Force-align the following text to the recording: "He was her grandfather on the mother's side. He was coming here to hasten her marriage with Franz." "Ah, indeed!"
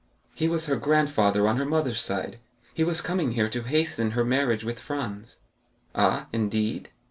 "He 0.33 0.47
was 0.47 0.65
her 0.65 0.77
grandfather 0.77 1.47
on 1.47 1.59
the 1.59 1.63
mother's 1.67 2.01
side. 2.01 2.39
He 2.73 2.83
was 2.83 3.01
coming 3.01 3.33
here 3.33 3.47
to 3.49 3.61
hasten 3.61 4.11
her 4.17 4.25
marriage 4.25 4.63
with 4.63 4.79
Franz." 4.79 5.41
"Ah, 5.93 6.25
indeed!" 6.33 6.89